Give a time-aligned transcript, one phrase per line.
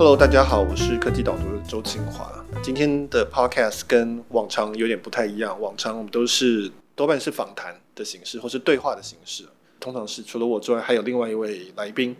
[0.00, 2.32] Hello，大家好，我是科技导读的周清华。
[2.62, 9.44] 今天的 Podcast 跟往常有点不太一样，往常我们都是多半是访谈的形式，或是对话的形式。
[9.78, 12.16] 通常是除了我之外，还有另外一位来宾。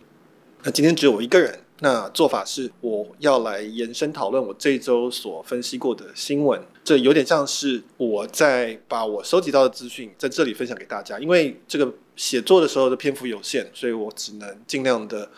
[0.62, 1.58] 那今天只有我一个人。
[1.78, 6.60] 那做法是，我要来延伸讨论我这一周所分析过的新闻。
[6.84, 11.18] 这有点像是我在把我收集到的资讯在这里分享给大家。
[11.18, 15.30] 因为这个写作的时候的篇幅有限，所以我只能尽量的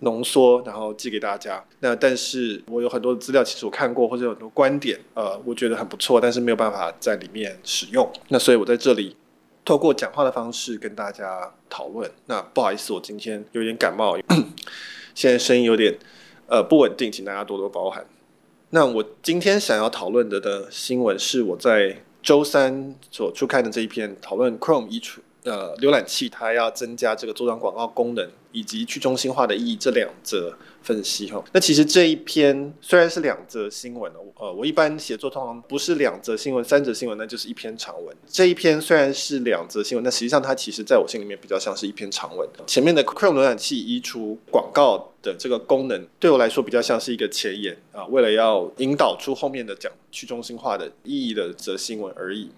[0.00, 1.64] 浓缩，然后寄给大家。
[1.80, 8.06] 那但是我有很多的资料，其实我看过，或者有很多观点，呃，我觉得很不错，但是没有办法在里面使用。
[8.28, 9.16] 那所以我在这里
[9.64, 12.10] 透过讲话的方式跟大家讨论。
[12.26, 14.18] 那不好意思，我今天有点感冒。
[15.14, 15.96] 现在声音有点
[16.46, 18.04] 呃不稳定，请大家多多包涵。
[18.70, 30.54] 那我今天想要讨论的的新闻是我在周三所出刊的这一篇讨论 Chrome 移除呃浏览器它要增加这个做档广告功能以及去中心化的意义这两则。
[30.82, 38.16] 分析哈，那其实这一篇虽然是两则新闻，呃，我一般写作通常不是两则新闻、三则新闻，那就是一篇长文。
[38.28, 42.48] 这一篇虽然是两则新闻，但实际上它其实在我心里面比较像是一篇长文。
[42.68, 52.50] 前面的 Chrome 浏览器移除广告的这个功能，对我来说比较像是一个前言啊，为了要引导出后面的讲去中心化的意义的则新闻而已。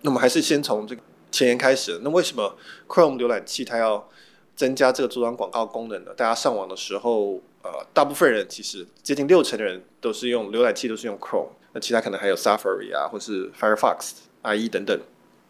[0.00, 1.02] 那么还是先从这个
[1.34, 2.00] 前言开始。
[2.04, 4.08] 那为什么 Chrome 浏览器它要
[4.54, 14.12] 增加这个做档广告功能呢，大家上网的时候，呃，大部分人其实接近六成的人都是用浏览器，都是用 Chrome，那其他可能还有 Safari 啊，或是 Firefox、
[14.44, 14.96] IE 等等。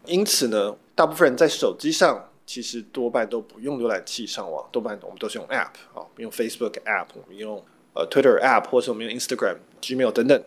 [0.05, 10.43] 因此呢，大部分人在手机上其实多半都不用浏览器上网，多半我们都是用 App 啊，用 Facebook App，我们用呃 Twitter App，或是我们用 Instagram、Gmail 等等。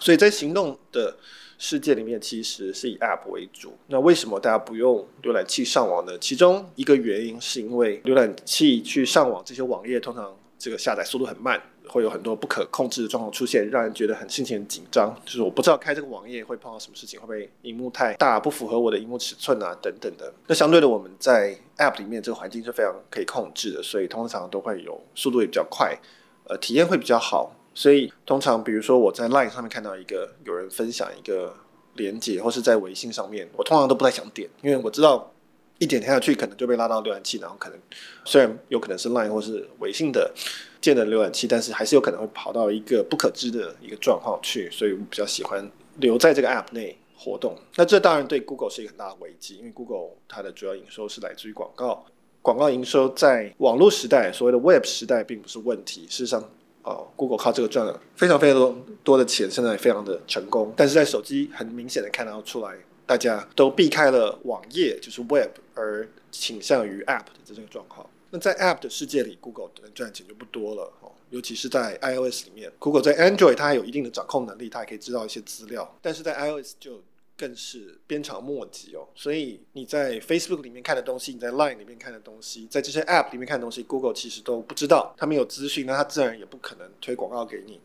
[0.00, 1.16] 所以在行动的
[1.58, 3.76] 世界里面其实是以 App 为主。
[3.88, 6.16] 那为什么大家不用浏览器上网呢？
[6.18, 15.12] 其中一个原因是因为浏览器去上网，这些网页通常这个下载速度很慢，会有很多不可控制的状况出现，让人觉得很心情很紧张。
[15.24, 20.32] 就是我不知道开这个网页会碰到什么事情，会不会荧幕太大，不符合我的荧幕尺寸啊，等等的。
[20.46, 25.98] 那相对的，我们在 App 里面这个环境是非常可以控制的，所以通常都会有速度也比较快，
[26.44, 27.52] 呃，体验会比较好。
[27.78, 31.54] 所以通常，比如说我在 Line 上面看到一个有人分享一个
[31.94, 35.32] 连接，或是在微信上面，我通常都不太想点，因为我知道
[35.78, 37.78] 一点下去可能就被拉到浏览器，然后可能
[38.24, 40.34] 虽然有可能是 Line 或是微信的
[40.80, 47.56] 建的浏览器，但是还是有可能会跑到一个不可知的一个状况去，所以我比较喜欢留在这个 App 内活动。
[47.76, 52.04] 那这当然对 Google 是一个很大的危机，因为 Google 它的主要营收是来自于广告，
[52.42, 56.42] 广告营收在网络时代，所谓的 Web 时代并不是问题，事实上。
[56.82, 60.72] 哦，Google 靠这个赚了非常非常多多的钱，现在也非常的成功。
[60.76, 68.08] 但是在手机很明显的看到出来，大家都避开了网页，就是 Web，而倾向于 App 的这个状况。
[68.30, 72.70] 那在 App 的世界里，Google 能赚钱就不多了哦，尤其是在 iOS 里面。
[72.78, 77.02] Google 在 Android 它还有一定的掌控能力，它也可以知道一些资料，但是在 iOS 就。
[77.38, 87.80] 更是鞭长莫及哦，所以你在 Facebook 里面看的东西，你在 Line 里面看的东西，在这些 App 里面看的东西，Google 其实都不知道，它没有资讯，那它自然也不可能推广告给你。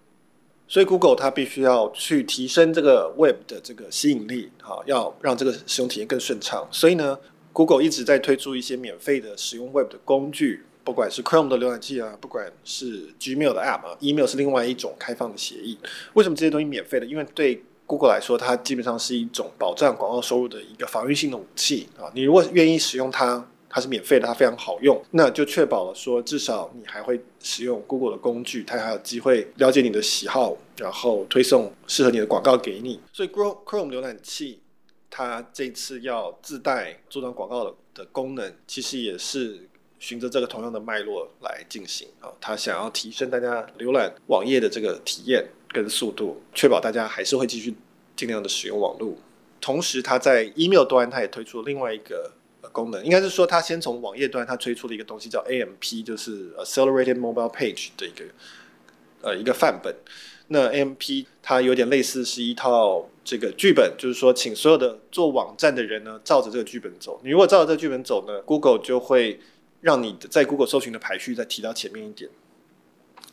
[0.67, 6.67] 所以 Google 它必须要去提升这个 Web 的这个吸引力，好，要让这个使用体验更顺畅。
[6.71, 7.19] 所以呢
[7.51, 15.77] ，Google 一直在推出一些免费的使用 Web 的工具，不管是 Chrome 的浏览器啊，不管是 Gmail 的 App 啊，Email 是另外一种开放的协议。
[16.13, 17.05] 为什么这些东西免费的？
[17.05, 22.09] 因为对 Google 来说，它基本上是一种保障广告收入的一个防御性的武器啊！
[22.15, 32.99] 你如果愿意使用它，它是免费的，它非常好用，那就确保了说，至少你还会使用 Google 的工具，它还有机会了解你的喜好，然后推送适合你的广告给你。
[33.11, 34.61] 所以，Chrome Chrome 浏览器
[35.09, 39.67] 它这次要自带做档广告的的功能，其实也是
[39.99, 42.31] 循着这个同样的脉络来进行啊！
[42.39, 45.45] 它想要提升大家浏览网页的这个体验。
[45.73, 47.73] 跟速度，确保大家还是会继续
[48.15, 49.15] 尽量的使用网络。
[49.59, 52.31] 同时，它在 email 端，它也推出了另外一个
[52.71, 58.25] 功能，应该是说，它先从网页端，它推出了一个东西叫 AMP，就是 Accelerated Mobile Page 的一个
[59.21, 59.95] 呃一个范本。
[60.47, 67.19] 那 AMP 它有点类似是一套这个剧本，就是说，请所有的做网站的人呢，照着这个剧本走。
[67.23, 69.39] 你如果照着这个剧本走呢，Google 就会
[69.79, 72.29] 让你在 Google 搜寻的排序再提到前面一点。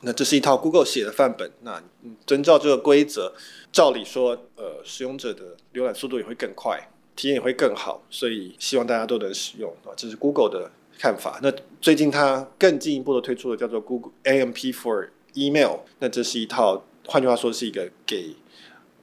[0.03, 1.83] 那这是一套 Google 写的范本，那
[2.27, 3.33] 遵照这个规则，
[3.71, 11.39] 照理说，呃，使用者的浏览速度也会更快，体验也会更好，所以希望大家都能使用啊，这是 Google 的看法。
[11.43, 18.35] 那最近它更进一步的推出了叫做 Google AMP for Email，那这是一套，换句话说是一个给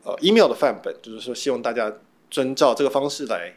[0.04, 1.94] 呃 email 的范本，就是说希望大家
[2.32, 3.54] 遵照这个方式来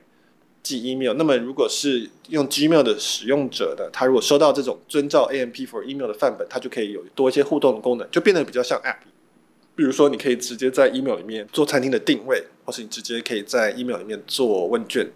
[0.62, 1.12] 寄 email。
[1.15, 8.97] 那么如果是用 Gmail 的使用者的，他如果收到这种遵照 AMP for email 的范本，他就可以有多一些互动的功能，就变得比较像 app。
[9.75, 15.07] 比如说，你可以直接在 email 里面做餐厅的定位，或是你直接可以在 email 里面做问卷、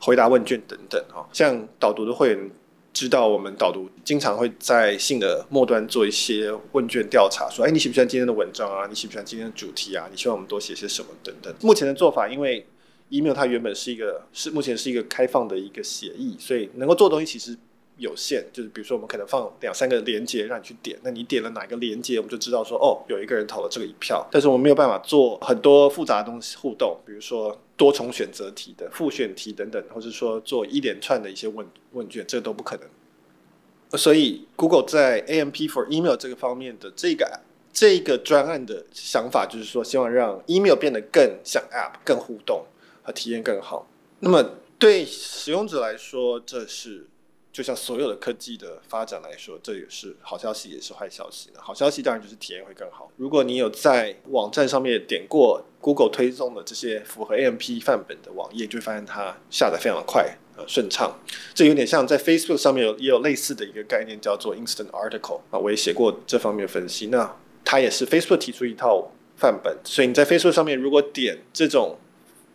[0.00, 1.02] 回答问卷等等。
[1.12, 2.50] 哈，像导读的会员。
[2.94, 8.88] 知道我们导读经常会在信的末端做一些问卷调查，说：“哎，你喜不喜欢今天的文章啊？
[8.88, 10.08] 你喜不喜欢今天的主题啊？
[10.10, 12.66] 你希望我们多写些什么等等。”目前的做法，因为
[13.10, 17.56] email 它原本是一个是目前是一个开放的一个协议，所以能够做的东西其实。
[18.00, 24.24] 有限，就是比如说我们可能放两三个连接让你去点，那你点了哪个连接，我们就知道说哦，有一个人投了这个一票。
[24.30, 33.98] 但是我们没有办法做很多复杂的东西互动，比如说多重选择题的复选题等等，或者说做一连串的一些问问卷，这个都不可能。
[33.98, 37.40] 所以 Google 在 AMP for Email 这个方面的这个
[37.72, 42.64] 这个专案的想法，就是说希望让 Email 变得更像 App，更互动
[43.12, 43.88] 体验更好。
[44.20, 44.42] 那么
[44.78, 47.06] 对使用者来说，这是。
[47.50, 51.50] 就像所有的科技的发展来说，这也是好消息，也是坏消息。
[51.56, 53.10] 好消息当然就是体验会更好。
[53.16, 61.18] 如果你有在网站上面点过 Google 推送的这些符合 AMP 范本的网页，就会发现它下载非常的快，呃，顺畅。
[61.52, 67.08] 这有点像在 Facebook 上面有也有类似的一个概念，叫做 Instant Article 啊，我也写过这方面分析。
[67.08, 67.34] 那
[67.64, 71.98] 它也是 Facebook 提出一套范本，所以你在 Facebook 上面如果点这种。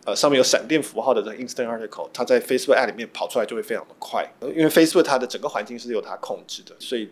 [0.06, 7.10] 呃，上面有闪电符号的这个 Instant Article，它在 Facebook Ad 里面跑出来就会非常的快，因为 Facebook 它的整个环境是由它控制的，所以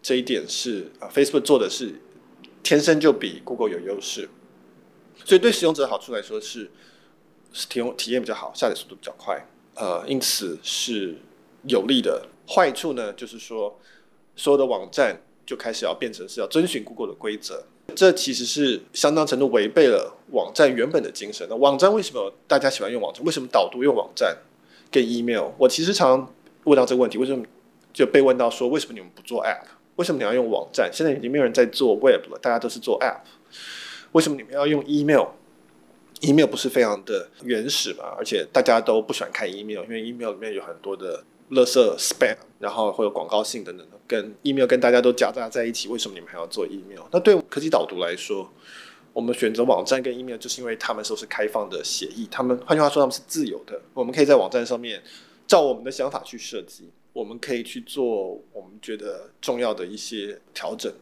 [0.00, 1.94] 这一点是啊，Facebook 做的是
[2.62, 4.28] 天生就比 Google 有优势，
[5.24, 6.70] 所以对使用者好处来说是
[7.52, 11.16] 是体体验比较好，下载速度比较快，呃，因此是
[11.64, 12.28] 有利的。
[12.48, 13.78] 坏处呢，就是说
[14.34, 17.62] 所有的网站就开始要变成是要遵循 Google 的规则。
[17.94, 21.46] 这其实是相当程度违背了网站原本的精神。
[21.50, 23.22] 那网站为什么大家喜欢用网站？
[23.22, 24.34] 为什么导读用网站
[24.90, 25.50] 跟 email？
[25.58, 26.34] 我其实常常
[26.64, 27.44] 问到这个问题：为什么
[27.92, 29.66] 就被问到说，为什么你们不做 app？
[29.96, 30.88] 为什么你要用网站？
[30.90, 33.20] 现在已经没有人在做 web 了，大家都是做 app。
[34.12, 38.04] 为什么你们要用 email？email 不是非常的原始嘛？
[38.16, 41.24] 而且大家都不喜欢看 email，因为 email 里面有很多的。
[41.50, 45.88] 垃圾 spam，然后会有广告性等等的，跟 email 跟大家都夹杂在一起。
[45.88, 47.00] 为什么你们还要做 email？
[47.10, 48.52] 那对科技导读来说，
[49.14, 52.28] 我们选择网站跟 email，就是因为他们都是开放的协议。
[52.30, 53.80] 他们换句话说，他们是自由的。
[53.94, 55.02] 我们可以在网站上面
[55.46, 60.92] 照我们的想法去设计，我们可以去做我们觉得重要的一些调整，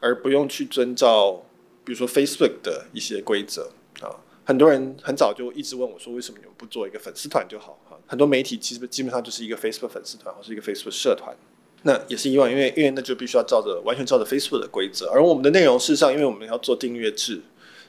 [0.00, 1.42] 而不用去遵照，
[1.84, 3.70] 比如说 Facebook 的一些规则
[4.02, 4.12] 啊。
[4.44, 11.36] 很多人很早就一直问我说：“为什么你们不做一个粉丝团就好？”哈，很多媒体其实基本上就是一个 Facebook 粉丝团或是一个 Facebook 社团，
[11.82, 17.40] 那也是意外，因为因为那就必须要照着完全照着 Facebook 的规则，而我们的内容事实上，因为我们要做订阅制，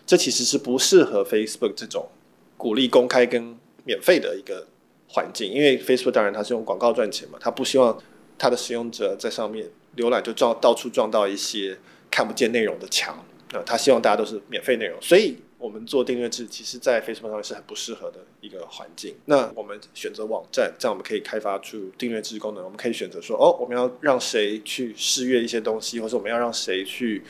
[0.06, 2.08] 这其实是不适合 Facebook 这种
[2.56, 4.68] 鼓励公开跟免费的一个
[5.08, 7.98] 环境，因为 Facebook 当然它是用广告赚钱嘛，它不希望
[8.38, 11.78] 它的使用者在上面浏览就撞到处撞到一些
[12.12, 13.16] 看不见内容的墙，
[13.54, 15.38] 啊，他希望大家都是免费内容，所以。
[15.60, 19.14] 我们做订阅制，其实，在 Facebook 上面是很不适合的一个环境。
[19.26, 22.64] 那我们选择网站，这样我们可以开发出订阅制功能。
[22.64, 27.22] 我们可以选择说，哦，我们要让谁去试阅一些东西，或者我们要让谁去，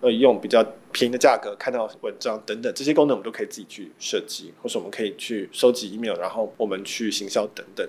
[0.00, 7.84] 呃，用比较便宜的价格看到文章等等，这些功能我们都可以自己去设计，或者我们可以去收集 email，然后我们去行销等等。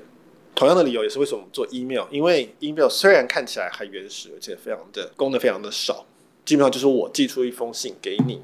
[0.56, 6.06] 同样的理由也是为什么我们做 email，因为 email 虽然看起来还原始，而且非常的功能非常的少，
[6.44, 8.42] 基本上就是我寄出一封信给你。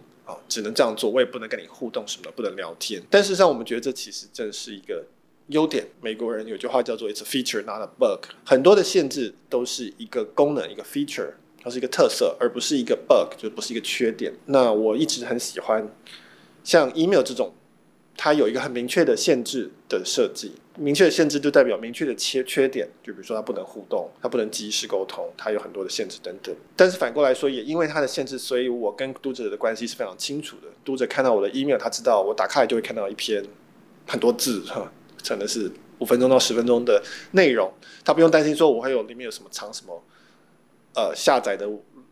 [0.48, 3.02] 只能这样做，我也不能跟你互动什么的，不能聊天。
[3.10, 5.06] 但事实上，我们觉得这其实正是一个
[5.48, 5.88] 优点。
[6.02, 8.30] 美国人有句话叫做 "It's a feature, not a bug"。
[8.46, 11.32] 很多的限制都是一个功能，一个 feature，
[11.62, 14.34] 它是一个特色，而不是一个 bug，就不是一个缺点。
[14.46, 15.88] 那我一直很喜欢
[16.64, 17.54] 像 email 这种。
[18.22, 26.54] 它有一个很明确的限制的设计，明确的限制就代表明确的缺缺点，就比如说它不能互动，它不能即时沟通，它有很多的限制等等。
[26.76, 30.64] 但是反过来说，也因为它的限制，所以我跟读者的关系是非常清楚的。
[30.84, 33.42] 读者看到我的 email，他知道我打开来就会看到一篇
[34.06, 34.92] 很多字哈，
[35.26, 37.72] 可能是五分钟到十分钟的内容，
[38.04, 40.04] 他不用担心说我会有里面有什么藏什么，
[40.94, 41.66] 呃，下载的。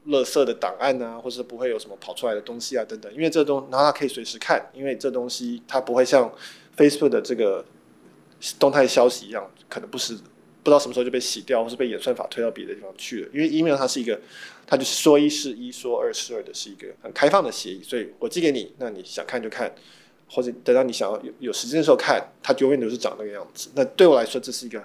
[0.07, 6.33] 垃圾的档案啊，或者不会有什么跑出来的东西啊，等等，因为这东，然后他可以随时看，因为这东西它不会像
[6.77, 7.65] Facebook 的这个
[8.57, 13.29] 动态消息一样，可能不是不知道什么时候就被洗掉，或是被演算法推到别的地方去了。
[13.33, 14.19] 因为 email 它是一个，
[14.65, 19.73] 它就是说一是一，说二是二的，是一个很开放的协议，所以我寄给你，那你想看就看，
[20.29, 23.69] 或者等到你想要有有时间的时候看，它永远都是长那个样子。
[23.75, 24.81] 那对我来说，这是一个。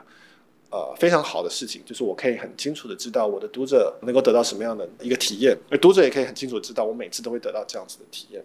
[0.73, 8.43] 呃，非常好的事情，就是我可以很清楚的知道我的读者能够得到什么样的一个体验，而读者也可以很清楚知道我每次都会得到这样子的体验。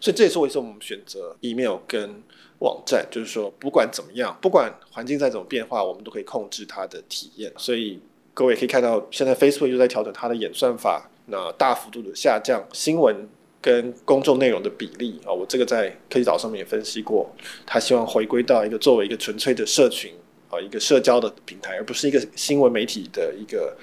[0.00, 2.22] 所以这也是为什么我们选择 email 跟
[2.60, 7.52] 网站，就是说不管怎么样，不管环境再怎么变化，我们都可以控制它的体验。
[7.58, 8.00] 所以
[8.32, 13.28] 各位可以看到，现在 Facebook 又在调整它的演算法，那大幅度的下降新闻
[13.60, 15.30] 跟公众内容的比例啊。
[15.30, 17.30] 我这个在科技岛上面也分析过，
[17.66, 20.14] 他希望回归到一个作为一个纯粹的社群
[20.50, 23.76] 啊，一个社交的平台，而不是一个新闻媒体的一个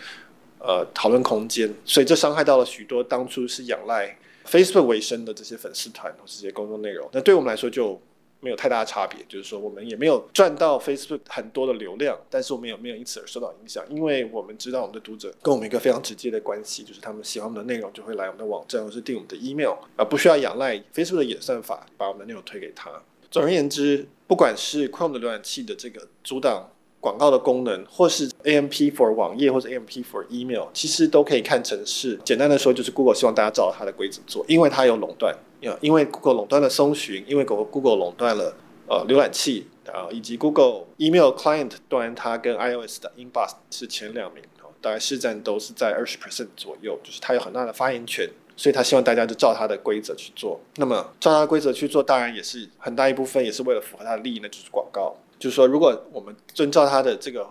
[0.59, 1.73] 呃讨论空间。
[1.85, 7.09] 所以这伤害到了许多当初是仰赖 Facebook 为生的这些粉丝团或这些公众内容。
[7.11, 8.01] 那对我们来说就。
[8.41, 22.91] 没有太大的差别，就是说我们也没有赚到 Facebook 很多的流量，但是我们也没有因此而受到影响，因为我们知道我们的读者跟我们一个非常直接的关系，就是他们喜欢我们的内容就会来我们的网站或是订我们的 email，而不需要仰赖 Facebook 的演算法把我们的内容推给他。
[23.35, 35.35] 总而言之，不管是 Chrome 的浏览器的这个阻挡广告的功能，或是 AMP for 网页或者 AMP for email，其实都可以看成是简单的说，就是 Google 希望大家照它的规则做，因为它有垄断。
[35.81, 38.55] 因为 Google 垄断了搜寻，因为 Google 垄断了
[38.87, 44.41] 呃浏览器啊，以及 Google Email Client 端，它跟 iOS 的 Inbox 是前两名，
[44.85, 50.61] 大概市占都是在二十 percent 左右，就是它有很大的发言权，所以他希望大家就照他的规则去做。
[50.75, 55.15] 那么照他的规则去做，当然也是很大一部分也是为了符合他的利益，那就是广告。
[55.39, 57.47] 就是说，如果我们遵照他的这个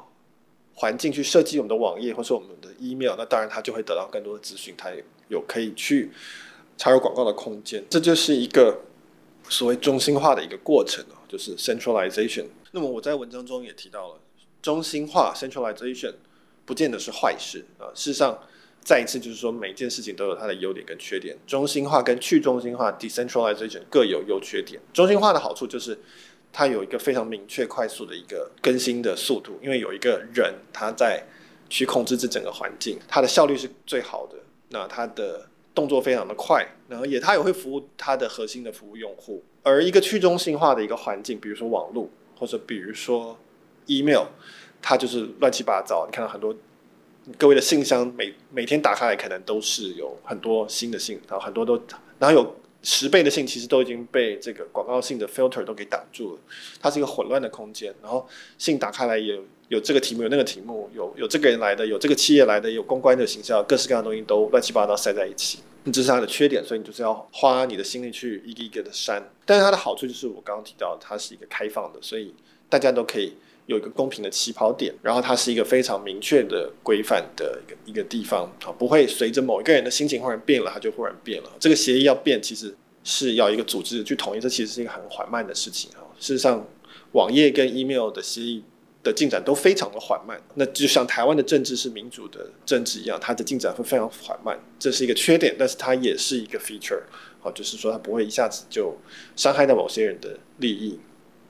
[0.75, 6.13] 环境去设计我们的网页或是我们的 email，那当然他就会得到更多的资讯，他也有可以去。
[6.77, 8.81] 插入广告的空间，这就是一个
[9.49, 12.47] 所谓中心化的一个过程哦，就是 centralization。
[12.73, 14.17] 那么我在文章中也提到了，
[14.61, 16.15] 中心化 centralization
[16.65, 17.89] 不见得是坏事啊。
[17.95, 18.39] 事实上，
[18.83, 21.37] 再一次就是说，每件事情都有它的优点跟缺点。
[21.47, 24.81] 中心化跟去中心化 decentralization 各有优缺点。
[24.93, 25.99] 中心化的好处就是
[26.53, 31.25] 它有一个非常明确、快速的一个更新的速度，因为有一个人他在
[31.69, 34.37] 去控制这整个环境，它的效率是最好的。
[34.71, 39.43] 那它的动作非常的快，然后也它也会服务它的核心的服务用户。
[39.63, 43.39] 而一个去中心化的一个环境，比如说网络，或者比如说
[43.87, 44.27] email，
[44.85, 46.07] 它就是乱七八糟。
[46.07, 46.55] 你看到很多
[47.39, 51.81] 各位的信箱每每天打开来，可能都是有很多新的信，然后很多都，
[52.19, 56.41] 然后有十倍的信，其实都已经被这个广告性的 filter 都给挡住了。
[56.81, 59.41] 它是一个混乱的空间，然后信打开来也。
[59.69, 65.61] 有这个题目，有那个题目，有有这个人来的，有这个企业来的，有公关的形象，各式各样的东西都乱七八糟塞在一起，
[65.91, 69.27] 这是它的缺点，所以你就是要花你的心力去一个一个的删。
[69.47, 72.35] 但是它的好处就是我刚刚提到，它是一个开放的，所以
[72.69, 73.33] 大家都可以
[73.67, 81.51] 有一个公平的起跑点，然后它是一个非常明确的规范的一个一个地方啊，不会随着某一个人的心情忽然变了，它就忽然变了。
[81.59, 86.03] 这个协议要变，其实是要一个组织去统一，这其实是一个很缓慢的事情啊。
[86.19, 86.67] 事实上，
[87.13, 88.65] 网页跟 email 的协议。
[89.05, 97.03] 的进展都非常的缓慢，那就像台湾的政治是民主的政治一样，它的进展会非常缓慢，这是一个缺点，但是它也是一个 feature，
[97.39, 98.97] 好，就是说它不会一下子就
[99.37, 100.99] 伤害到某些人的利益。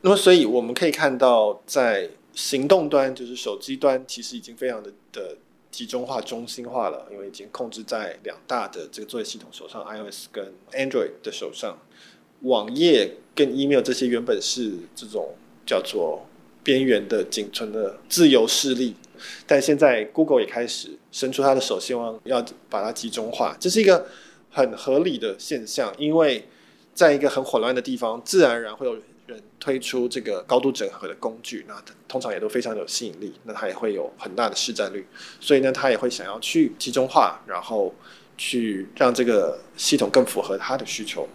[0.05, 5.35] 那么，所以我们可以看到，在行动端，就是手机端，其实已经非常的的
[5.71, 11.79] 集中化、中心化了，因为已经控制在两大的这个作业系统手上，iOS 跟 Android 的手上。
[12.43, 15.35] 网页跟 email 这些原本是这种
[15.65, 16.27] 叫做。
[16.63, 18.95] 边缘的仅存的自由势力，
[19.47, 24.07] 但现在 Google 也开始伸出他的手，希望要把它集中化，这是一个
[24.51, 26.49] 很合理的现象，因为
[26.95, 35.07] 在一个很混乱的地方，自然而然会有人推出这个高度整合的工具，那通常也都非常有吸引力，那它也会有很大的市占率，
[35.41, 37.95] 所以呢，他也会想要去集中化，然后
[38.37, 41.29] 去让这个系统更符合他的需求，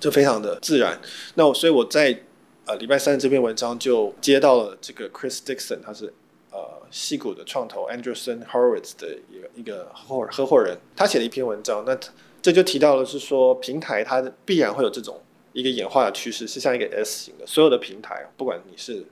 [0.00, 1.00] 这非常的自然。
[1.34, 2.22] 那我所以我在。
[2.70, 6.12] 呃，礼拜三的这篇文章就接到了这个 Chris Dixon，他是
[6.50, 6.58] 呃
[6.90, 11.98] 矽谷的创投 Anderson Horowitz 的一个一个合合伙人，他写了一篇文章，那
[12.42, 15.18] 这就提到了是说平台它必然会有这种
[15.58, 19.04] 一个演化的趋势，是像一个 S 型的，所有的平台，不管你是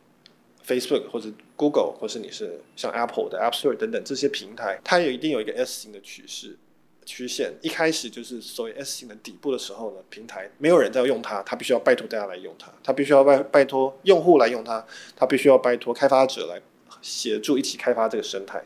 [0.65, 6.57] Facebook 或者 Google，或是你是像 Apple 的 App Store 等等这些平台，它有一定有一个 S 型的趋势。
[7.05, 14.85] 曲线一开始就是所谓 S 型的底部的时候呢，平台没有人在用它，它必须要拜托大家来用它，它必须要拜拜托用户来用它，
[15.17, 16.61] 它必须要拜托开发者来
[17.03, 18.63] 协助一起开发这个生态。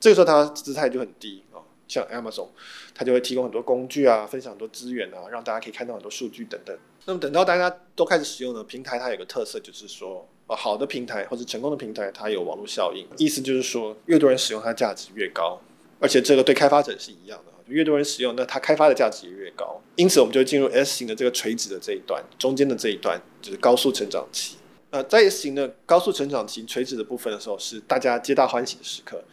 [0.00, 1.42] 这个时候它姿态就很低，
[1.88, 2.48] 像 Amazon，
[2.94, 6.76] 它就会提供很多工具啊，分享很多资源啊，让大家可以看到很多数据等等。
[7.06, 15.60] 那么等到大家都开始使用呢，平台它有个特色就是说，呃好的平台或者成功的平台，它有网络效应，意思就是说，越多人使用它，价值越高，
[16.00, 17.52] 而且这个对开发者是一样的。
[17.66, 19.80] 越多人使用，那它开发的价值也越高。
[19.96, 24.58] 因此，我们就进入 S 型的这个垂直的这一段，中间的这一段就是高速成长期。
[24.90, 29.24] 呃，在 S 型的高速成长期垂直的部分的时候，是大家皆大欢喜的时刻。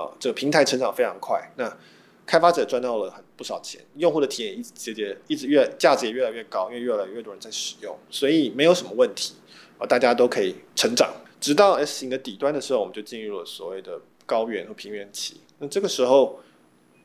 [0.00, 1.76] 啊、这个平台成长非常快，那
[2.24, 9.34] 开发者赚到了很不少钱，用户的体验一直节节一直越价值也越来越高，因为越来越多人在使用，所以没有什么问题。
[9.78, 11.08] 啊，大家都可以成长。
[11.40, 15.40] 直到 S 型的底端的时候，我们就进入了所谓的高原和平原期。
[15.58, 16.40] 那这个时候，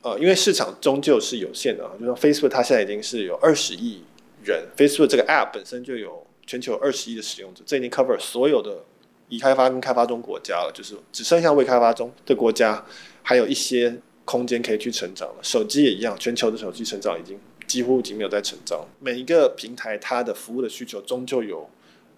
[0.02, 4.02] 呃，因为市场终究是有限的啊，就说 Facebook 它现在已经是有二十亿
[4.44, 8.84] 人，Facebook 这个 App 本身就有全球二十亿的使用者，这已经 cover 所有的
[9.30, 12.84] 已开发跟开发中国家了，就是只剩下未开发中的国家
[13.22, 15.36] 还有一些空间可以去成长了。
[15.42, 18.86] 手机也一样，全球的手机成长已经几乎已经没有在成长。
[19.00, 21.70] 每一个平台它的服务的需求终究有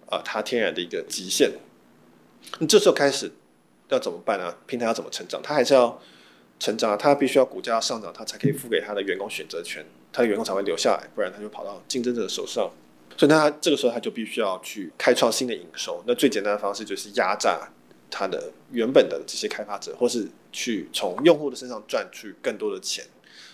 [0.08, 1.52] 啊、它天然的一个极限。
[2.58, 3.32] 那这时候开始
[3.88, 4.54] 要怎么办呢？
[4.66, 5.40] 平台要怎么成长？
[5.42, 6.00] 它还是要
[6.60, 12.70] 成长啊，它必须要股价要上涨，它才可以付给它的员工选择权，它的员工才会留下来，不然它就跑到竞争者手上。
[13.16, 16.02] 所以那他这个时候他就必须要去开创新的营收。
[16.06, 17.68] 那最简单的方式就是压榨
[18.10, 23.04] 他的原本的这些开发者，或是去从用户的身上赚取更多的钱。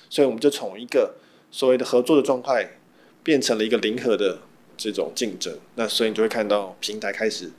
[0.08, 1.14] 所以我们就从一个
[1.50, 2.78] 所谓的合作的状态，
[3.22, 4.38] 变成了一个零和的
[4.76, 5.56] 这种竞争。
[5.74, 7.50] 那所以你就会看到平台开始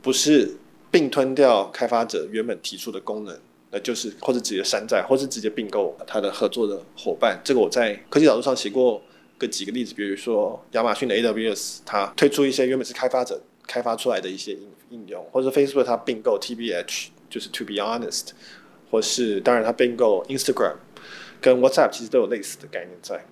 [0.00, 0.56] 不是。
[0.88, 3.38] 并吞掉开发者原本提出的功能，
[3.70, 7.38] 那就是或者直接山寨，或是直接并购他的合作的伙伴。
[7.44, 9.02] 这个我在科技导读上写过
[9.38, 18.30] 个几个例子，比如说亚马逊的 AWS，它推出一些原本是开发者开发出来的一些应应用，或者 Facebook 它并购 TBH，就是 To Be Honest，
[18.90, 20.76] 或是当然它并购 Instagram，
[21.40, 23.24] 跟 WhatsApp 其实都有类似的概念在。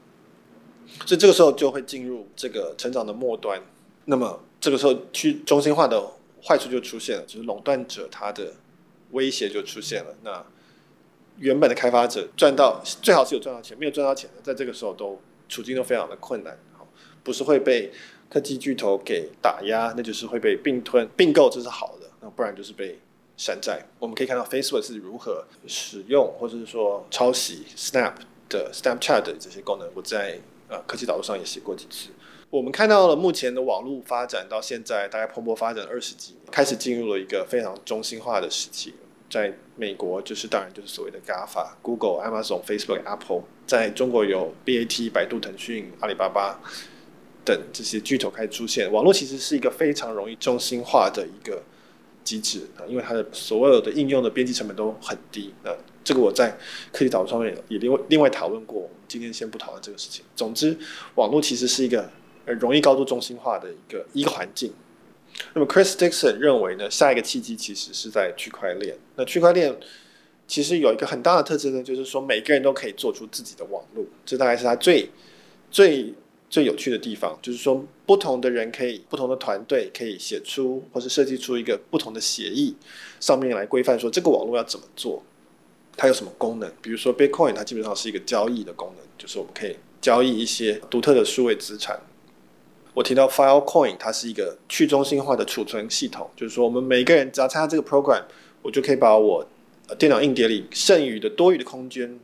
[1.07, 3.63] 所以这个时候就会进入这个成长的末端。
[4.05, 6.11] 那么这个时候去中心化的。
[6.47, 8.53] 坏处就出现了，就是垄断者他的
[9.13, 10.15] 威胁就出现了。
[10.23, 10.45] 那
[11.39, 16.59] 原本的开发者赚到最好是有赚到钱，没有赚到钱的，在这个时候都处境都非常的困难。
[16.77, 16.87] 好，
[17.23, 17.93] 不是会被
[18.29, 22.09] 科技巨头给打压，那就是会被并吞并购，这是好的。
[22.21, 22.99] 那不然就是被
[23.37, 23.85] 山寨。
[23.99, 28.15] 我们可以看到 Facebook 是如何使用或者是说抄袭 Snap
[28.49, 29.89] 的 Snapchat 的这些功能。
[29.95, 32.11] 我在呃科技导路上也写过几次。
[32.51, 38.95] 我们看到了目前的网络发展到现在大概蓬勃发展二十几年，开始进入了一个非常中心化的时期。
[39.31, 46.61] 在美国，就是当然就是所谓的 GAFA，Google、Amazon、Facebook、Apple；在中国有 BAT、百度、腾讯、阿里巴巴
[47.45, 48.91] 等这些巨头开始出现。
[48.93, 51.63] 网络其实是一个非常容易中心化的一个
[52.23, 55.53] 机制啊，因为它的所有的应用的边际成本都很低。
[55.63, 56.57] 那这个我在
[56.93, 60.25] 科技导上面也另外另外讨论过，我们今天先不讨论这个事情。
[60.37, 60.79] 总之，
[61.17, 62.11] 网络其实是一个。
[62.47, 64.71] 而容易高度中心化的一个一个环境。
[65.53, 68.97] 那么，Chris Dixon 认为呢，下一个契机其实是在区块链。
[69.17, 69.75] 那区块链
[70.47, 75.11] 其实有一个很大的特征呢，就是说每个人都可以做出自己的网络，这大概是他最
[75.71, 76.13] 最
[76.51, 77.37] 最有趣的地方。
[77.43, 82.77] 就是说，不同的人可以，不同的团队可以写出或是设计出一个不同的协议，
[83.19, 85.23] 上面来规范说这个网络要怎么做，
[85.97, 86.73] 它有什么功能。
[86.83, 92.01] 比如说，Bitcoin 它基本上是一个交易的功能，就是我们可以交易一些独特的数位资产。
[92.95, 98.23] 我提到 Filecoin，它是一个去中心化的储存系统，就是说我们每个人只要参加这个 program，
[98.63, 99.45] 我就可以把我
[99.99, 102.19] 电脑硬碟里剩余的多余的空间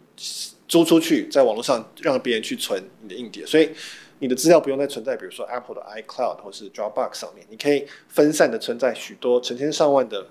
[0.69, 3.69] 租出去，在网络上让别人去存你的硬碟，所以
[4.21, 10.29] 你的资料不用再存在，比如说 Apple 的 iCloud 或是 Dropbox 上面，你可以分散的存在许多成千上万的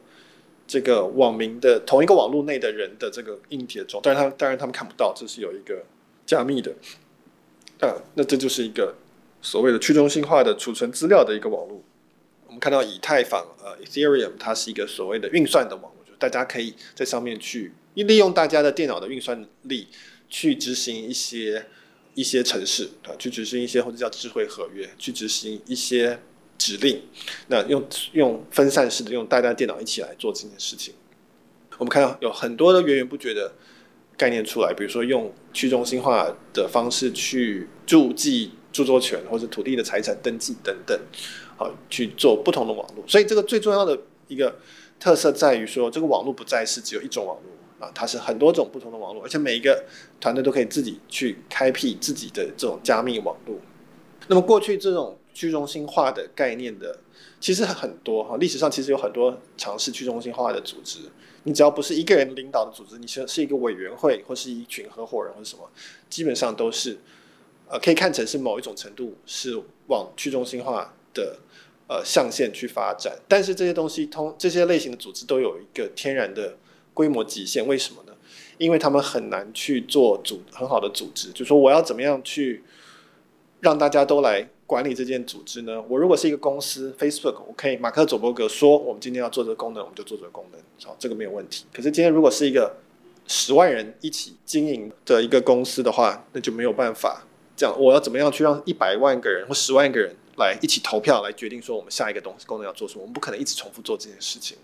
[0.66, 5.84] 这个网民的同一个网络内的人的这个硬碟中，当然他当然他们看不到，这是有一个
[6.26, 6.74] 加密的，
[7.82, 8.96] 啊，那这就是一个。
[9.42, 11.82] 所谓的去中心化的储存资料的一个网络，
[12.46, 19.88] 我们看到以太坊呃 Ethereum，它是一个所谓的运算的网络，就大家可以在上面去利用大家的电脑的运算力
[20.30, 21.66] 去执行一些
[22.16, 26.20] 一些程式啊，去执行一些或者叫智慧合约，去执行一些
[26.58, 27.02] 指令。
[27.48, 30.94] 那用用分散式的用大家电脑一起来做这件事情。
[31.78, 33.54] 我们看到有很多的源源不绝的
[34.18, 38.52] 概念出来，比如说用去中心化的方式去注记。
[38.72, 41.00] 著作权或者土地的财产登记等等，
[41.58, 43.04] 好去做不同的网络。
[43.08, 44.56] 所以这个最重要的一个
[45.00, 49.84] 特色在于说，这个网络不再是只有一种网络啊，它是很多种不同的网络，而且每一个
[50.20, 53.56] 团队都可以自己去开辟自己的这种加密网络。
[54.28, 57.00] 那么过去这种去中心化的概念的，
[57.40, 61.00] 其实很多哈，历史上其实有很多尝试去中心化的组织。
[61.44, 65.68] 你只要不是一个人领导的组织，你是是一个委员会或是一群合伙人或者什么，
[66.08, 67.00] 基本上都是。
[67.72, 71.38] 呃，可以看成是某一种程度是往去中心化的
[71.88, 76.58] 呃象限去发展，但是这些东西通这些类型的组织都有一个天然的
[76.96, 78.14] 规模极限，为什么呢？
[78.58, 82.64] 因为他们很难去做组很好的组织，就说我要怎么样去
[83.62, 85.82] 让大家都来管理这件组织呢？
[85.88, 91.66] 我如果是一个公司，Facebook，我可以马克·佐伯格说我们今天要做这个功能，我们就做这个功能，好，这个没有问题。
[91.72, 92.78] 可是今天如果是一个
[93.28, 97.26] 十万人一起经营的一个公司的话，那就没有办法。
[97.60, 104.58] 讲我要怎么样去让一百万个人或十万个人来一起投票来决定说我们下一个东西功能要做什么，我们不可能一直重复做这件事情。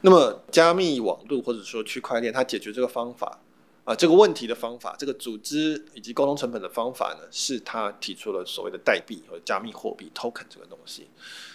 [0.00, 3.38] 那么加密网络或者说区块链，它解决这个方法
[3.84, 11.06] 啊、这个问题的方法，这个组织以及沟通成本的方法呢，是它提出了所谓的代币和加密货币 token 这个东西。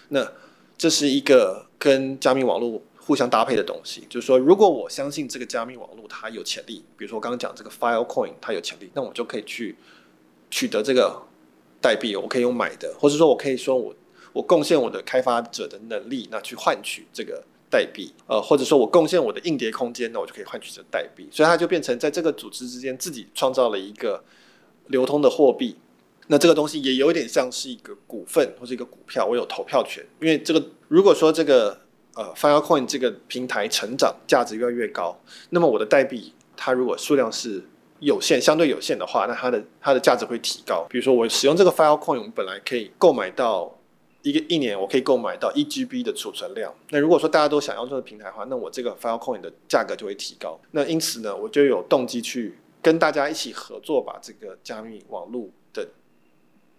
[0.09, 0.31] 那
[0.77, 9.75] 这是一个跟加密网络互相搭配的东西，就是说，如果我相信这个加密网络它有潜力，比如说我刚刚讲这个 Filecoin 它有潜力，那我就可以去
[10.51, 11.19] 取得这个
[11.81, 13.95] 代币，我可以用买的，或者说我可以说我
[14.33, 24.23] 我贡献我的开发者的能力，那去换取这个代币，呃，或者说我贡献我的硬碟空间，那我就可以换取这代币，所以它就变成在这个组织之间自己创造了一个
[24.87, 25.77] 流通的货币。
[26.27, 30.05] 那这个东西也有点像是一个股份或者一个股票，我有投票权。
[30.21, 31.81] 因为这个，如果说这个
[32.13, 37.63] 呃 Filecoin 这个平台成长，价值越来越高，那么我的代币它如果数量是
[38.01, 40.85] 有限，相对有限的话，那它的它的价值会提高。
[40.89, 43.79] 比如说我使用这个 Filecoin，我本来可以购买到
[44.23, 46.73] 一个一年，我可以购买到一 GB 的储存量。
[46.89, 50.59] 那如果说大家都想要这个平台的话，那我这个 Filecoin 的价格就会提高。
[50.71, 55.87] 那因此呢，我就有动机去跟大家一起合作，把这个加密网络的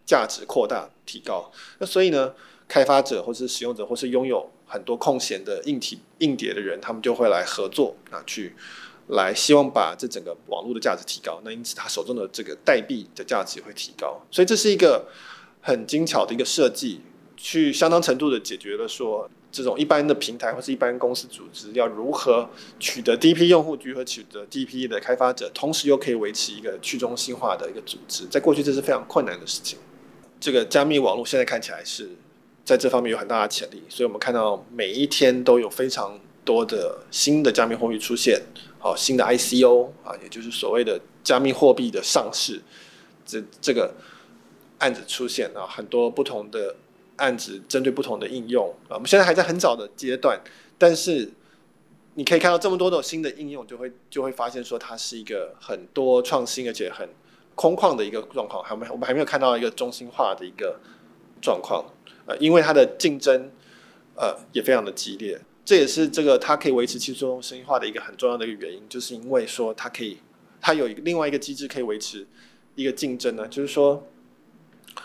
[0.05, 2.35] 价值扩大提高，那所以呢，
[2.67, 8.55] 开发者或是使用者或是拥有很多空闲的硬体硬碟的人，他们就会来合作啊，去
[9.13, 11.41] 来希望把这整个网络的价值提高。
[11.45, 15.07] 那因此他手中的这个代币的价值会提高，所以这是一个
[15.61, 17.01] 很精巧的一个设计，
[17.37, 22.49] 去相当程度的解决了说这种一般的平台或是一般公司组织要如何
[22.81, 29.79] 取得第一批用户，如何取得第一批的开发者，同时又可以维持一个去中心化的一个组织，在过去这是非常困难的事情。
[30.41, 32.09] 这个加密网络现在看起来是
[32.65, 38.41] 在这方面有很大的潜力，所以我们看到每一天都有非常多的新的加密货币出现，
[38.83, 42.61] 好，新的 ICO 啊，也就是所谓的加密货币的上市，
[43.25, 43.95] 这这个
[44.79, 46.75] 案子出现啊，很多不同的
[47.17, 50.41] 案子针对不同的应用啊，我们现在还在很早的阶段，
[50.77, 51.31] 但是
[52.15, 57.09] 你可以看到这么多的新的应用，就会就会发现说它是一个很多创新而且很。
[57.55, 60.81] 空旷的一个状况，还没我们还没有看到一个中心化的一个
[61.43, 61.85] 状况，
[62.25, 63.51] 呃，因为它的竞争，
[64.17, 70.19] 呃，也非常的激烈，这也是这个它可以维持去中心化的一个很重要的一个原因，就是因为说它可以，
[70.61, 72.27] 它有一个另外一个机制可以维持
[72.75, 74.07] 一个竞争呢，就是说，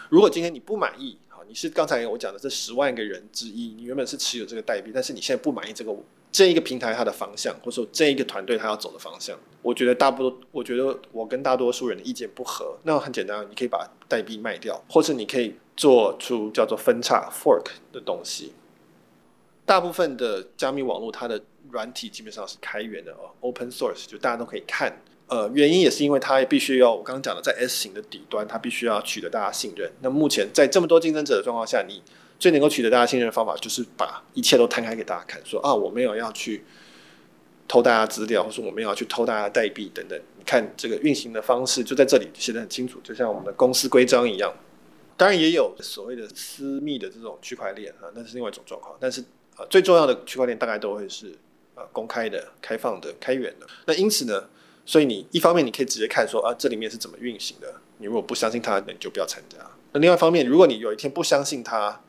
[0.10, 5.96] 如果今天你不满意，好，你是刚才我讲的这十万个人之一，你原本是持有这个代币，但是你现在不满意这个。
[6.30, 12.78] 这一个平台它的方向，或者说这一个团队它要走的方向，我觉得大部分，我觉得我跟大多数人的意见不合。
[12.84, 18.52] 那很简单，你可以把代币卖掉，或者你可以做出叫做分叉 （fork） 的东西。
[19.68, 21.40] 大部分的加密网络它的
[21.72, 25.02] 软体基本上是开源的哦，open source，就大家都可以看。
[25.28, 29.92] 呃，原因也是因为它必须要我刚刚讲的，在 S 型的底端，它必须要取得大家信任。
[30.02, 32.02] 那目前在这么多竞争者的状况下，你
[32.40, 36.64] 最能够取得大家信任的方法，就是把一切都摊开给大家看，说啊，我没有要去
[37.68, 40.18] 偷大家资料，或者说我没有要去偷大家代币等等。
[40.38, 44.54] 你看这个运行的方式就在这里写得很清楚，就像我们的公司规章一样。
[45.18, 48.96] 当然也有所谓的私密的这种区块链啊，那是另外一种状况。
[48.98, 49.22] 但是
[49.58, 51.36] 啊，最重要的区块链大概都会是
[51.76, 53.68] 呃公开的、开放的、开源的。
[53.86, 54.44] 那因此呢，
[54.86, 57.74] 所以你一方面你可以直接看说啊，这里面是怎么运行的。
[57.98, 59.58] 你如果不相信它，那你就不要参加。
[59.92, 62.02] 那另外一方面，如果你有一天不相信它，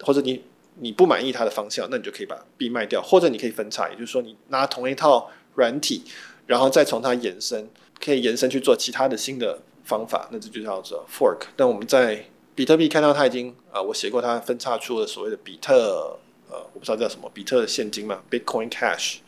[0.00, 0.42] 或者你
[0.76, 6.02] 你不满意它的方向，那你就可以把币卖掉，或者你可以分叉，也就是说你拿同一套软体，
[6.46, 7.68] 然后再从它延伸，
[8.02, 11.48] 可以延伸去做其他的新的方法，那这就叫做 fork。
[11.54, 16.18] 但我们在比特币看到它已经啊、我写过它分叉出了所谓的比特
[16.50, 19.18] 呃，我不知道叫什么比特现金嘛，Bitcoin Cash。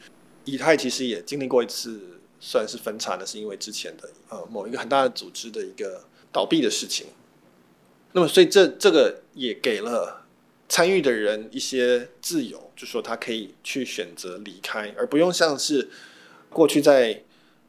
[0.44, 7.06] 以太其实也经历过一次算是分叉，那是因为之前的呃某一个很大的组织的一个倒闭的事情。
[8.12, 10.18] 那么所以这这个也给了。
[10.68, 15.90] 参与的人一些自由，就说他可以去选择离开，而不用像是
[16.48, 17.22] 过去在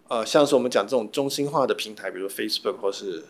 [0.08, 3.26] 呃，像是我们讲这种中心化的平台，比如 Facebook 或是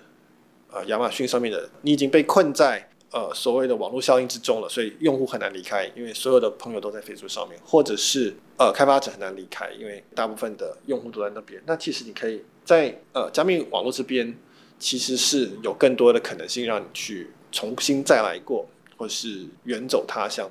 [0.72, 11.64] 呃亚马逊上面的，你已经被困在呃所谓的网络效应之中了，所以用户很难离开，因为所有的朋友都在 Facebook 上面，或者是呃开发者很难离开，因为大部分的用户都在那边。
[11.66, 14.38] 那其实你可以在呃加密网络这边，
[14.78, 18.68] 其实是有更多的可能性让你去重新再来过。
[18.96, 20.50] 或是远走他乡，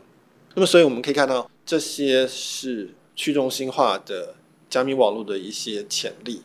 [0.55, 4.35] 那么所以我们可以看到，这些是去中心化的
[4.69, 6.43] 加密网络的一些潜力。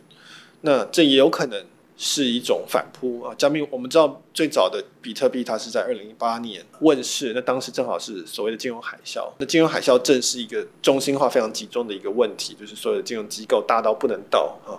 [0.62, 1.66] 那这也有可能
[1.98, 3.34] 是一种反扑啊！
[3.36, 9.28] 加密我们知道最早的比特币它是在二零一八年问世，那当时正好是所谓的金融海啸。
[9.40, 14.78] 那金融海啸正是一个中心化非常集中的一个问题，就是所有的金融机构大到不能倒啊，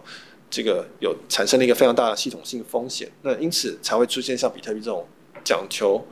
[0.48, 3.11] 这个有产生了一个非常大的系统性风险。
[3.22, 5.07] 那因此才会出现像比特币这种
[5.44, 6.02] 讲求。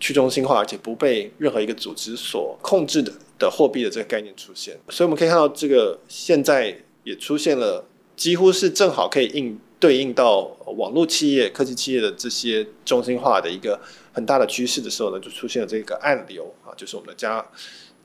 [0.00, 4.78] 去中心化而且不被任何一个组织所控制的的货币的这个概念出现。
[4.90, 10.40] 所以我们可以看到，这个现在也出现了，几乎是正好可以应对应到
[10.76, 13.78] 网络企业、科技企业的这些中心化的一个
[14.14, 17.44] 很大的趋势的时候呢，就出现了这个暗流啊，就是我们的加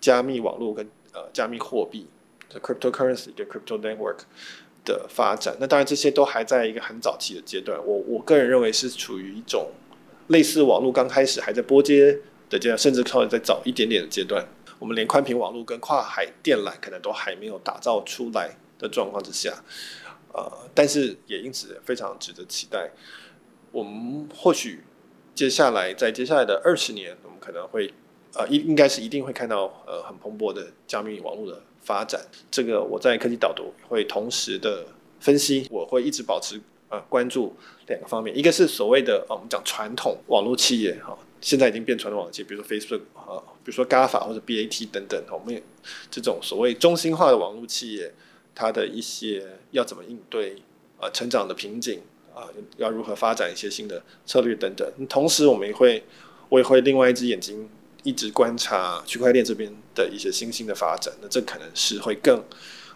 [0.02, 2.08] 加密网络跟呃加密货币
[2.50, 4.20] 的 cryptocurrency 跟 crypto network。
[4.86, 7.78] 的发展，那当然这些都还在一个很早期的阶段。
[7.86, 9.68] 我我个人认为是处于一种
[10.28, 12.18] 类似网络刚开始还在波接
[12.50, 14.44] 的阶段，甚至稍微再早一点点的阶段。
[14.80, 19.54] 我们连宽频网络跟跨海电缆可能都还没有打造出来的状况之下，
[20.34, 22.92] 呃，但是也因此非常值得期待。
[23.72, 24.84] 我们或许
[25.36, 27.94] 接下来在接下来的二十年，我们可能会
[28.34, 31.62] 呃应应该是一定会看到呃很蓬勃的加密网络的。
[31.82, 34.86] 发展这个，我在科技导读会同时的
[35.20, 37.56] 分析，我会一直保持呃关注
[37.88, 45.64] 两个方面，一个是所谓的、哦、我们讲传统网络企业哈、现在已经变传统网络企业，比如说 Facebook 啊、比如说 GAFA 或者 BAT 等等，我们
[46.12, 48.14] 这种所谓中心化的网络企业，
[48.60, 50.62] 它的一些要怎么应对
[51.00, 52.02] 呃成长的瓶颈
[52.36, 56.04] 啊、要如何发展一些新的策略等等，同时我们也会
[56.50, 57.70] 我也会另外一只眼睛。
[58.02, 62.42] 一直观察区块链这边的一些新兴的发展，那这可能是会更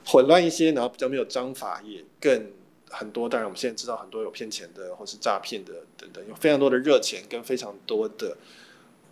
[0.05, 2.47] 混乱一些，然后比较没有章法，也更
[2.89, 3.27] 很多。
[3.27, 8.37] 当然，我们现在知道很多有骗钱的，或是诈骗的等等，有非常多的热钱跟非常多的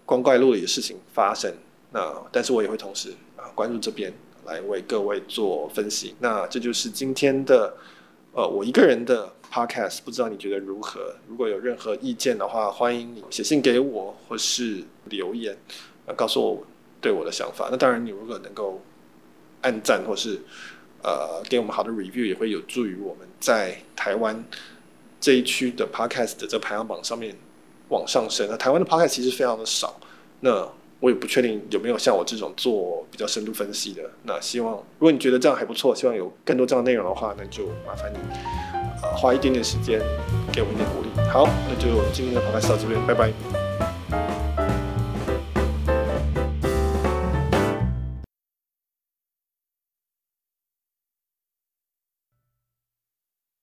[0.05, 1.53] 光怪陆离的事情发生。
[1.91, 4.13] 那但是我也会同时啊关注这边
[4.45, 6.15] 来为各位做分析。
[6.19, 7.75] 那这就是今天的
[8.33, 9.33] 呃我一个人的。
[9.51, 11.13] Podcast 不知道你觉得如何？
[11.27, 15.57] 如果有任何意见的话，欢迎你写信给我，或是留言，
[16.05, 16.63] 呃，告诉我
[17.01, 17.67] 对我的想法。
[17.69, 18.81] 那当然，你如果能够
[19.59, 20.39] 按赞或是
[21.03, 24.41] 呃给我们好的 review，也会有助于我们在台湾
[25.19, 27.35] 这一区的 Podcast 的这排行榜上面
[27.89, 28.47] 往上升。
[28.49, 29.99] 那台湾的 Podcast 其实非常的少，
[30.39, 30.65] 那
[31.01, 34.03] 我也不确定有没有像我这种做比较深度分析的。
[34.23, 38.17] 那希望如果你觉得这样还不错，希望有更多这样的内容的话，那就麻烦你。
[39.17, 39.99] 花一点点时间
[40.53, 41.29] 给我们一点鼓励。
[41.29, 43.60] 好，那就今天的 p o d 到这边，拜拜。